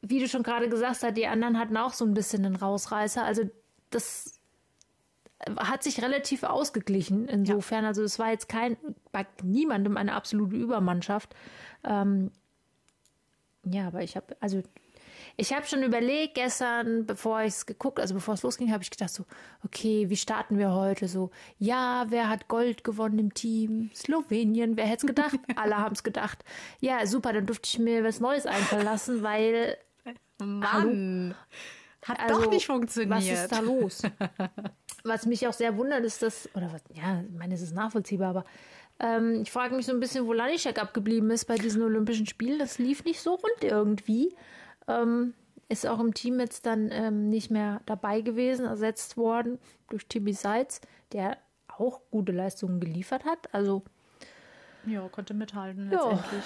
[0.00, 3.24] wie du schon gerade gesagt hast, die anderen hatten auch so ein bisschen einen Rausreißer.
[3.24, 3.48] Also
[3.90, 4.40] das
[5.56, 7.84] hat sich relativ ausgeglichen insofern.
[7.84, 7.88] Ja.
[7.88, 8.76] Also es war jetzt kein,
[9.12, 11.34] bei niemandem eine absolute Übermannschaft.
[11.84, 12.32] Ähm,
[13.64, 14.62] ja, aber ich habe, also
[15.40, 18.90] ich habe schon überlegt gestern, bevor ich es geguckt, also bevor es losging, habe ich
[18.90, 19.24] gedacht so,
[19.64, 21.06] okay, wie starten wir heute?
[21.06, 23.88] So, ja, wer hat Gold gewonnen im Team?
[23.94, 25.38] Slowenien, wer hätte es gedacht?
[25.56, 26.44] Alle haben es gedacht.
[26.80, 29.78] Ja, super, dann durfte ich mir was Neues einfallen lassen, weil
[30.38, 31.34] Mann, hallo,
[32.02, 33.16] hat also, doch nicht funktioniert.
[33.16, 34.02] Was ist da los?
[35.04, 38.30] was mich auch sehr wundert, ist dass, oder was, ja, ich meine, es ist nachvollziehbar,
[38.30, 38.44] aber
[38.98, 42.58] ähm, ich frage mich so ein bisschen, wo Lanischek abgeblieben ist bei diesen Olympischen Spielen.
[42.58, 44.34] Das lief nicht so rund irgendwie.
[44.88, 45.34] Ähm,
[45.68, 50.32] ist auch im Team jetzt dann ähm, nicht mehr dabei gewesen, ersetzt worden durch Timmy
[50.32, 50.80] Seitz,
[51.12, 51.36] der
[51.68, 53.52] auch gute Leistungen geliefert hat.
[53.54, 53.84] Also
[54.86, 56.44] ja, konnte mithalten letztendlich.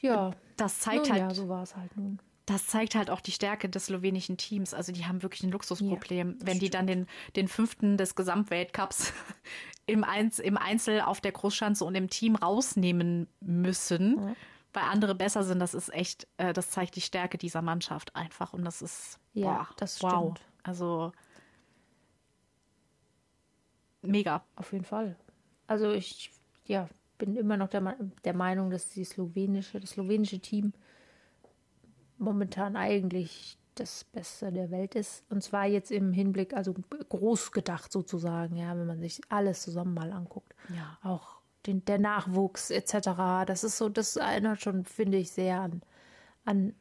[0.00, 1.20] Ja, das zeigt nun, halt.
[1.20, 2.18] Ja, so war es halt nun.
[2.46, 4.74] Das zeigt halt auch die Stärke des slowenischen Teams.
[4.74, 6.62] Also die haben wirklich ein Luxusproblem, ja, wenn stimmt.
[6.62, 7.06] die dann den,
[7.36, 9.12] den fünften des Gesamtweltcups
[9.86, 14.18] im, Einz, im Einzel auf der Großschanze und im Team rausnehmen müssen.
[14.18, 14.34] Ja
[14.72, 18.52] weil andere besser sind, das ist echt, äh, das zeigt die Stärke dieser Mannschaft einfach.
[18.52, 20.12] Und das ist, ja, boah, das stimmt.
[20.12, 20.34] Wow.
[20.62, 21.12] Also
[24.02, 24.44] mega.
[24.56, 25.16] Auf jeden Fall.
[25.66, 26.30] Also ich,
[26.64, 30.72] ja, bin immer noch der, der Meinung, dass die slowenische, das slowenische Team
[32.18, 35.24] momentan eigentlich das Beste der Welt ist.
[35.30, 36.74] Und zwar jetzt im Hinblick, also
[37.08, 40.54] groß gedacht sozusagen, ja, wenn man sich alles zusammen mal anguckt.
[40.74, 40.98] Ja.
[41.02, 43.44] Auch den, der Nachwuchs etc.
[43.46, 45.82] Das ist so, das erinnert schon, finde ich, sehr an,
[46.44, 46.74] an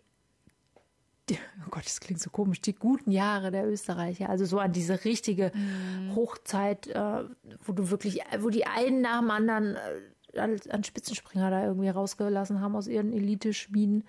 [1.30, 4.30] die, oh Gott, das klingt so komisch, die guten Jahre der Österreicher.
[4.30, 6.16] Also so an diese richtige mhm.
[6.16, 7.24] Hochzeit, äh,
[7.64, 12.62] wo du wirklich, wo die einen nach dem anderen äh, an Spitzenspringer da irgendwie rausgelassen
[12.62, 14.06] haben aus ihren Elite-Schmieden.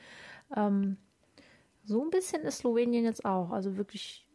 [0.56, 0.96] Ähm,
[1.84, 3.50] so ein bisschen ist Slowenien jetzt auch.
[3.50, 4.26] Also wirklich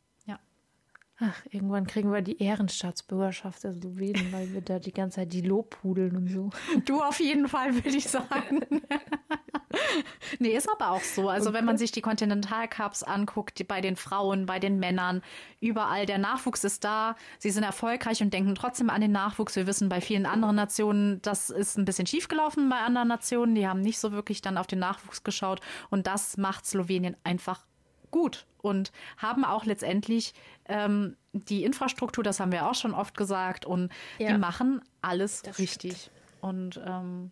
[1.19, 5.41] Ach, irgendwann kriegen wir die Ehrenstaatsbürgerschaft der Slowenen, weil wir da die ganze Zeit die
[5.41, 6.51] Lobhudeln und so.
[6.86, 8.62] Du auf jeden Fall, würde ich sagen.
[10.39, 11.27] nee, ist aber auch so.
[11.30, 15.23] Also, wenn man sich die Kontinentalcups anguckt, bei den Frauen, bei den Männern,
[15.60, 17.15] überall, der Nachwuchs ist da.
[17.39, 19.56] Sie sind erfolgreich und denken trotzdem an den Nachwuchs.
[19.56, 23.56] Wir wissen bei vielen anderen Nationen, das ist ein bisschen schiefgelaufen bei anderen Nationen.
[23.56, 25.62] Die haben nicht so wirklich dann auf den Nachwuchs geschaut.
[25.89, 27.65] Und das macht Slowenien einfach
[28.12, 30.34] gut und haben auch letztendlich
[30.65, 34.32] ähm, die Infrastruktur, das haben wir auch schon oft gesagt, und ja.
[34.32, 35.93] die machen alles das richtig.
[35.93, 36.13] Stimmt.
[36.41, 37.32] Und ähm,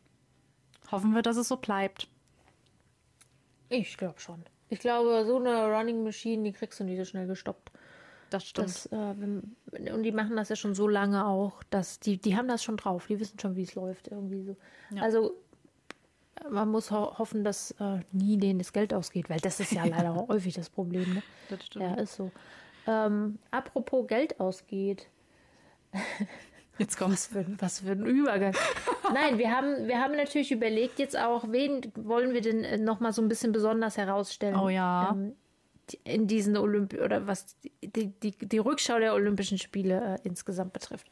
[0.91, 2.07] hoffen wir, dass es so bleibt.
[3.69, 4.43] Ich glaube schon.
[4.69, 7.71] Ich glaube, so eine Running Machine, die kriegst du nicht so schnell gestoppt.
[8.29, 8.67] Das stimmt.
[8.67, 12.47] Das, äh, und die machen das ja schon so lange auch, dass die, die haben
[12.47, 13.05] das schon drauf.
[13.07, 14.57] Die wissen schon, wie es läuft irgendwie so.
[14.91, 15.03] Ja.
[15.03, 15.35] Also
[16.49, 19.85] man muss ho hoffen, dass äh, nie denen das Geld ausgeht, weil das ist ja
[19.85, 21.15] leider häufig das Problem.
[21.15, 21.23] Ne?
[21.49, 21.85] Das stimmt.
[21.85, 22.31] Ja, ist so.
[22.87, 25.07] Ähm, apropos Geld ausgeht.
[26.77, 27.33] Jetzt kommt's.
[27.33, 28.53] Was für, was für ein Übergang.
[29.13, 32.99] Nein, wir haben, wir haben natürlich überlegt jetzt auch, wen wollen wir denn äh, noch
[32.99, 34.57] mal so ein bisschen besonders herausstellen?
[34.57, 35.11] Oh ja.
[35.11, 35.35] Ähm,
[36.03, 41.07] in diesen Olymp oder was die, die, die Rückschau der Olympischen Spiele äh, insgesamt betrifft.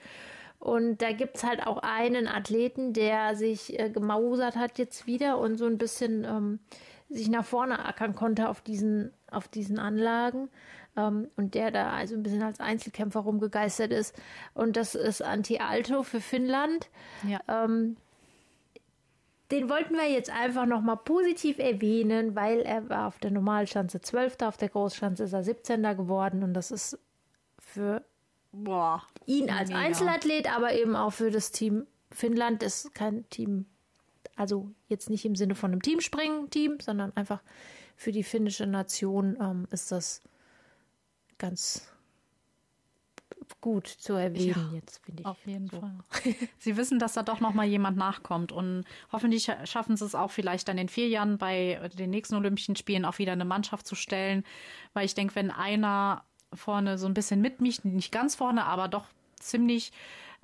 [0.63, 5.37] Und da gibt es halt auch einen Athleten, der sich äh, gemausert hat jetzt wieder
[5.37, 6.59] und so ein bisschen ähm,
[7.09, 10.47] sich nach vorne ackern konnte auf diesen, auf diesen Anlagen.
[10.95, 14.15] Ähm, und der da also ein bisschen als Einzelkämpfer rumgegeistert ist.
[14.53, 16.87] Und das ist Anti-Alto für Finnland.
[17.27, 17.41] Ja.
[17.49, 17.97] Ähm,
[19.51, 24.37] den wollten wir jetzt einfach nochmal positiv erwähnen, weil er war auf der Normalschanze 12.
[24.43, 25.83] Auf der Großschanze ist er 17.
[25.97, 26.41] geworden.
[26.41, 26.97] Und das ist
[27.59, 28.01] für
[28.55, 29.81] Boah, ihn als mega.
[29.81, 33.65] Einzelathlet, aber eben auch für das Team Finnland ist kein Team,
[34.35, 37.41] also jetzt nicht im Sinne von einem Teamspringen-Team, sondern einfach
[37.95, 40.21] für die finnische Nation ähm, ist das
[41.37, 41.89] ganz
[43.61, 45.25] gut zu erwähnen ja, jetzt, finde ich.
[45.25, 45.79] Auf jeden so.
[45.79, 45.95] Fall.
[46.57, 50.31] Sie wissen, dass da doch noch mal jemand nachkommt und hoffentlich schaffen sie es auch
[50.31, 53.95] vielleicht dann in vier Jahren bei den nächsten Olympischen Spielen auch wieder eine Mannschaft zu
[53.95, 54.43] stellen,
[54.93, 56.23] weil ich denke, wenn einer
[56.55, 59.05] vorne so ein bisschen mitmischt, nicht ganz vorne, aber doch
[59.39, 59.91] ziemlich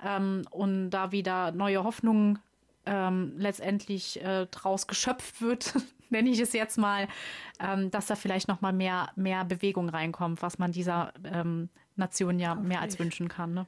[0.02, 2.38] ähm, und da wieder neue Hoffnungen
[2.86, 5.74] ähm, letztendlich äh, draus geschöpft wird,
[6.10, 7.08] nenne ich es jetzt mal,
[7.58, 12.38] ähm, dass da vielleicht noch mal mehr, mehr Bewegung reinkommt, was man dieser ähm, Nation
[12.38, 13.54] ja mehr als wünschen kann.
[13.54, 13.66] Ne?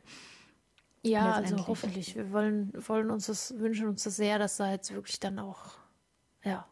[1.02, 2.14] Ja, also hoffentlich.
[2.14, 5.72] Wir wollen, wollen uns das, wünschen uns das sehr, dass da jetzt wirklich dann auch,
[6.44, 6.66] ja,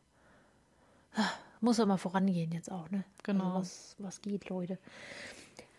[1.61, 3.05] muss ja mal vorangehen jetzt auch, ne?
[3.23, 3.57] Genau.
[3.57, 4.79] Also was, was geht, Leute.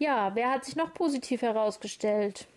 [0.01, 2.47] Ja, wer hat sich noch positiv herausgestellt?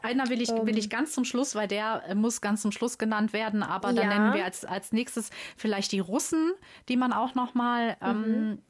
[0.00, 0.90] Einer will ich, will ich ähm.
[0.90, 4.18] ganz zum Schluss, weil der äh, muss ganz zum Schluss genannt werden, aber dann ja.
[4.18, 6.52] nennen wir als, als nächstes vielleicht die Russen,
[6.88, 8.24] die man auch noch mal ähm, mhm.
[8.24, 8.62] ähm,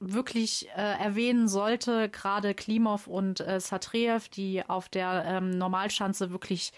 [0.00, 6.72] wirklich äh, erwähnen sollte, gerade Klimov und äh, Satreev, die auf der ähm, Normalschanze wirklich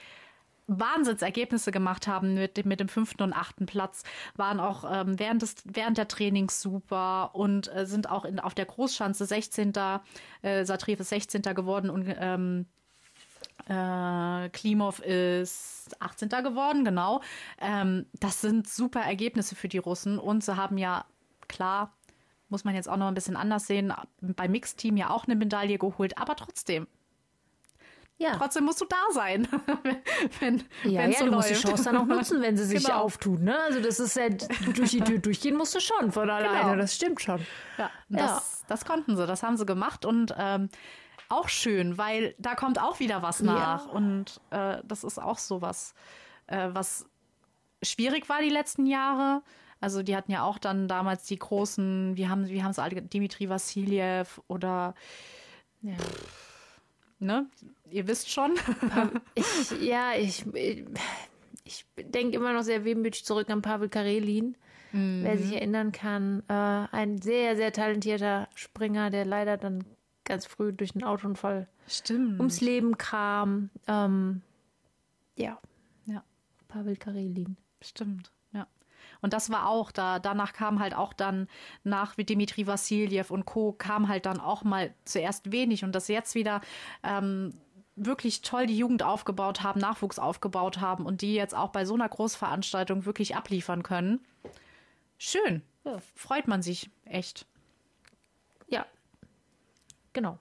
[0.67, 4.03] Wahnsinnsergebnisse gemacht haben mit, mit dem fünften und achten Platz,
[4.37, 8.55] waren auch ähm, während, des, während der Trainings super und äh, sind auch in, auf
[8.55, 9.73] der Großschanze 16.
[10.43, 11.43] Äh, Satriev ist 16.
[11.43, 12.67] geworden und ähm,
[13.69, 16.29] äh, Klimov ist 18.
[16.29, 17.21] geworden, genau.
[17.61, 21.05] Ähm, das sind super Ergebnisse für die Russen und sie haben ja
[21.49, 21.93] klar
[22.53, 23.93] muss man jetzt auch noch ein bisschen anders sehen.
[24.21, 26.87] Beim Mixteam ja auch eine Medaille geholt, aber trotzdem.
[28.23, 28.37] Ja.
[28.37, 29.49] Trotzdem musst du da sein,
[30.41, 31.51] wenn ja, ja, so du läuft.
[31.51, 33.01] musst die Chance dann auch nutzen, wenn sie sich genau.
[33.01, 33.41] auftut.
[33.41, 33.59] Ne?
[33.59, 36.77] Also das ist ja, durch die Tür durchgehen musst du schon von alleine, genau.
[36.77, 37.41] das stimmt schon.
[37.79, 38.21] Ja, das,
[38.61, 38.67] ja.
[38.69, 40.69] das konnten sie, das haben sie gemacht und ähm,
[41.29, 43.87] auch schön, weil da kommt auch wieder was nach.
[43.87, 43.93] Ja.
[43.93, 45.95] Und äh, das ist auch so was,
[46.47, 47.07] äh, was
[47.83, 49.43] schwierig war die letzten Jahre.
[49.81, 53.03] Also die hatten ja auch dann damals die großen, wie haben, wie haben es alle,
[53.03, 54.95] Dimitri Vassiljev oder
[55.81, 55.95] ja.
[57.23, 57.47] Ne?
[57.91, 58.55] Ihr wisst schon.
[59.35, 60.45] Ich, ja, ich,
[61.65, 64.57] ich denke immer noch sehr wehmütig zurück an Pavel Karelin.
[64.93, 65.21] Mhm.
[65.23, 69.85] Wer sich erinnern kann, äh, ein sehr, sehr talentierter Springer, der leider dann
[70.25, 72.39] ganz früh durch einen Autounfall Stimmt.
[72.39, 73.71] ums Leben kam.
[73.87, 74.43] Ähm,
[75.37, 75.59] ja.
[76.07, 76.23] Ja.
[76.69, 77.57] Pavel Karelin.
[77.81, 78.32] Stimmt.
[79.23, 80.19] Und das war auch da.
[80.19, 81.49] Danach kam halt auch dann
[81.85, 83.73] nach Dimitri Vassiljev und Co.
[83.73, 86.61] kam halt dann auch mal zuerst wenig und das jetzt wieder
[87.03, 87.55] ähm,
[87.97, 91.95] wirklich toll die Jugend aufgebaut haben, Nachwuchs aufgebaut haben und die jetzt auch bei so
[91.95, 94.21] einer Großveranstaltung wirklich abliefern können.
[95.19, 95.63] Schön.
[95.85, 95.99] Ja.
[96.15, 97.47] Freut man sich echt.
[98.69, 98.87] Ja.
[100.13, 100.39] Genau.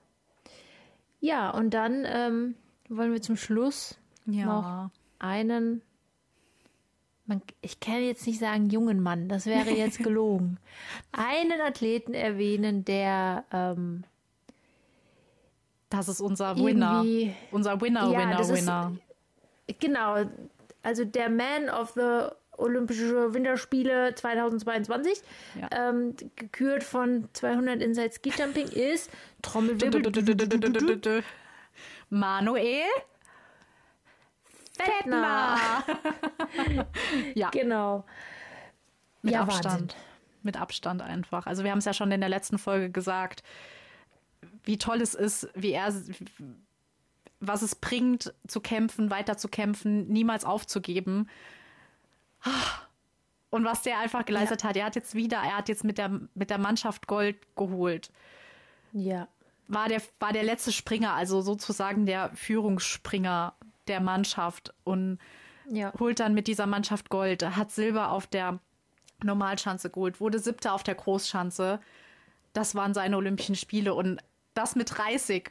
[1.20, 2.56] Ja, und dann ähm,
[2.88, 4.46] wollen wir zum Schluss ja.
[4.46, 4.90] noch
[5.20, 5.82] einen
[7.32, 10.58] man, ich kann jetzt nicht sagen jungen Mann, das wäre jetzt gelogen.
[11.12, 14.04] Einen Athleten erwähnen, der ähm,
[15.90, 17.04] das ist unser Winner.
[17.50, 18.92] Unser Winner, ja, Winner, Winner.
[19.66, 20.24] Ist, genau.
[20.82, 25.20] Also der Man of the Olympische Winterspiele 2022,
[25.60, 25.90] ja.
[25.90, 29.10] ähm, gekürt von 200 Inside Ski Jumping, ist
[29.42, 31.22] Trommelwirbel.
[32.10, 32.84] Manuel
[34.76, 35.84] Fettner.
[37.34, 37.50] ja.
[37.50, 38.04] Genau.
[39.22, 39.64] Mit ja, Abstand.
[39.64, 39.96] Wahnsinn.
[40.42, 41.46] Mit Abstand einfach.
[41.46, 43.42] Also wir haben es ja schon in der letzten Folge gesagt,
[44.64, 45.92] wie toll es ist, wie er,
[47.40, 51.28] was es bringt, zu kämpfen, weiter zu kämpfen, niemals aufzugeben.
[53.50, 54.68] Und was der einfach geleistet ja.
[54.70, 54.76] hat.
[54.76, 58.10] Er hat jetzt wieder, er hat jetzt mit der, mit der Mannschaft Gold geholt.
[58.92, 59.28] Ja.
[59.68, 63.54] War der, war der letzte Springer, also sozusagen der Führungsspringer
[63.88, 65.18] der Mannschaft und
[65.68, 65.92] ja.
[65.98, 68.58] holt dann mit dieser Mannschaft Gold, hat Silber auf der
[69.22, 71.80] Normalschanze geholt, wurde Siebter auf der Großschanze.
[72.52, 74.20] Das waren seine Olympischen Spiele und
[74.54, 75.50] das mit 30.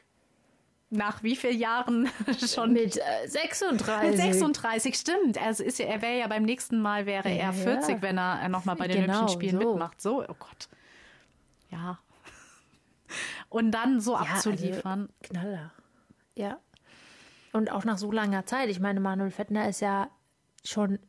[0.94, 2.10] Nach wie vielen Jahren
[2.54, 2.74] schon?
[2.74, 4.10] Mit äh, 36.
[4.10, 5.38] Mit 36, stimmt.
[5.38, 8.02] Er, ist, er wäre ja beim nächsten Mal wäre ja, er 40, ja.
[8.02, 9.70] wenn er nochmal bei den genau, Olympischen Spielen so.
[9.70, 10.02] mitmacht.
[10.02, 10.67] So, oh Gott.
[11.70, 12.00] Ja.
[13.50, 15.10] Und dann so ja, also abzuliefern.
[15.22, 15.72] Also, Knaller.
[16.36, 16.60] Ja.
[17.53, 18.69] Und auch nach so langer Zeit.
[18.69, 20.09] Ich meine, Manuel Fettner ist ja
[20.63, 20.99] schon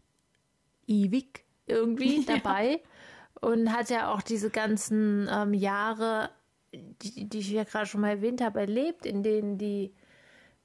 [0.87, 3.49] ewig irgendwie dabei ja.
[3.49, 6.31] und hat ja auch diese ganzen ähm, Jahre,
[6.73, 9.95] die, die ich ja gerade schon mal erwähnt habe, erlebt, in denen die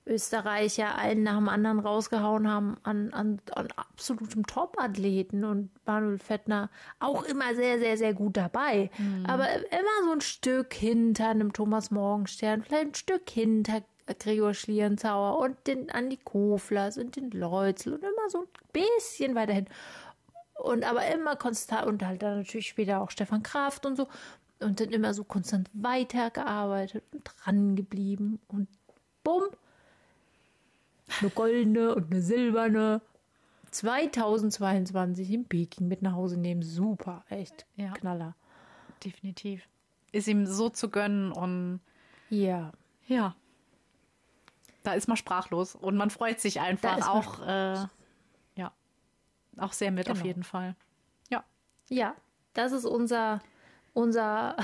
[0.08, 6.70] Österreicher einen nach dem anderen rausgehauen haben an, an, an absolutem Top-Athleten und Manuel Fettner
[7.00, 8.90] auch immer sehr, sehr, sehr gut dabei.
[8.98, 9.26] Mhm.
[9.26, 13.84] Aber immer so ein Stück hinter einem Thomas Morgenstern, vielleicht ein Stück hinter
[14.16, 19.68] Gregor Schlierenzauer und den Andi Koflers und den Leutzel und immer so ein bisschen weiterhin.
[20.56, 24.08] Und aber immer konstant und halt dann natürlich später auch Stefan Kraft und so
[24.60, 28.68] und dann immer so konstant weitergearbeitet und dran geblieben und
[29.24, 29.44] bumm,
[31.22, 33.02] eine goldene und eine silberne
[33.72, 36.64] 2022 in Peking mit nach Hause nehmen.
[36.64, 37.92] Super, echt Ja.
[37.94, 38.36] Knaller.
[39.04, 39.68] Definitiv.
[40.12, 41.82] Ist ihm so zu gönnen und
[42.30, 42.72] Ja.
[43.08, 43.36] ja.
[44.88, 47.76] Da ist man sprachlos und man freut sich einfach auch, äh,
[48.56, 48.72] ja,
[49.58, 50.28] auch sehr mit auf Genau.
[50.28, 50.78] jeden Fall.
[51.30, 51.44] Ja.
[51.90, 52.16] Ja,
[52.54, 53.42] das ist unser,
[53.92, 54.56] unser,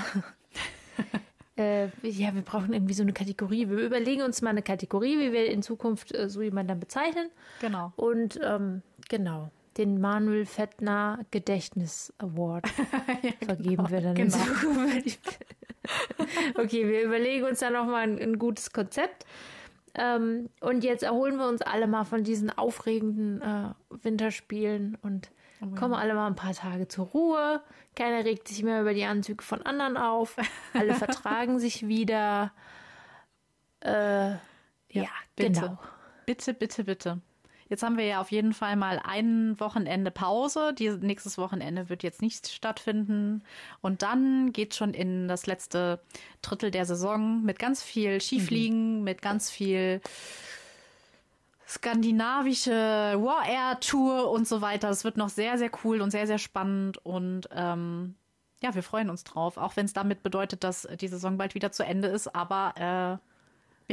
[1.58, 3.68] äh, ja, wir brauchen irgendwie so eine Kategorie.
[3.68, 7.30] Wir überlegen uns mal eine Kategorie, wie wir in Zukunft äh, so jemanden dann bezeichnen.
[7.60, 7.92] Genau.
[7.98, 12.70] Und ähm, genau, den Manuel Fettner Gedächtnis Award
[13.44, 14.38] vergeben wir dann genau.
[14.38, 15.40] in Zukunft.
[16.58, 19.26] okay, wir überlegen uns da nochmal ein, ein gutes Konzept.
[19.96, 23.70] Ähm, und jetzt erholen wir uns alle mal von diesen aufregenden äh,
[24.04, 25.30] Winterspielen und
[25.64, 25.76] Oh ja.
[25.76, 27.62] kommen alle mal ein paar Tage zur Ruhe.
[27.96, 30.36] Keiner regt sich mehr über die Anzüge von anderen auf.
[30.74, 32.52] Alle vertragen sich wieder.
[33.80, 34.32] Äh,
[34.90, 35.62] ja, bitte.
[35.62, 35.80] genau.
[36.26, 37.22] Bitte, bitte, bitte.
[37.70, 40.74] Jetzt haben wir ja auf jeden Fall mal ein Wochenende Pause.
[40.74, 43.44] Die, nächstes Wochenende wird jetzt nicht stattfinden.
[43.82, 46.02] Und dann geht schon in das letzte
[46.42, 50.02] Drittel der Saison mit ganz viel Skifliegen, mit ganz viel
[51.68, 54.90] skandinavische War Air Tour und so weiter.
[54.90, 56.98] Es wird noch sehr, sehr cool und sehr, sehr spannend.
[57.04, 58.16] Und ähm,
[58.62, 59.58] ja, wir freuen uns drauf.
[59.58, 62.34] Auch wenn es damit bedeutet, dass die Saison bald wieder zu Ende ist.
[62.36, 63.33] Aber äh,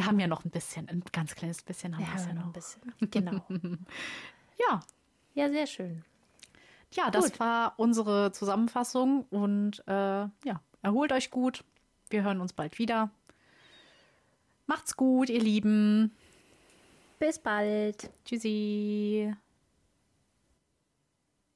[0.01, 2.33] wir haben ja noch ein bisschen, ein ganz kleines bisschen haben Ja, wir es ja
[2.33, 2.47] noch noch.
[2.47, 2.81] ein bisschen.
[3.11, 3.45] Genau.
[4.59, 4.81] Ja,
[5.35, 6.05] Ja, sehr schön.
[6.93, 7.41] ja, das Gut.
[7.41, 11.65] war unsere Zusammenfassung und äh, ja, erholt euch gut.
[12.09, 13.11] Wir hören uns bald wieder.
[14.67, 16.15] Macht's gut, ihr Lieben.
[17.19, 18.11] Bis bald.
[18.25, 19.35] Tschüssi.